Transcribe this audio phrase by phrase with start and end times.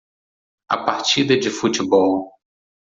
[0.71, 2.31] A partida de futebol.